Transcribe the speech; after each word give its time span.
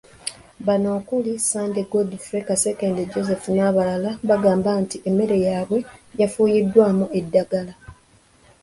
Bano 0.65 0.89
okuli; 0.99 1.31
Ssande 1.41 1.81
Godfrey, 1.91 2.43
Kasekende 2.47 3.03
Joseph 3.11 3.45
n'abalala, 3.55 4.11
baagamba 4.27 4.71
nti 4.83 4.97
emmere 5.07 5.35
yaabwe 5.45 5.79
yafuuyiddwamu 6.19 7.05
eddagala. 7.19 7.73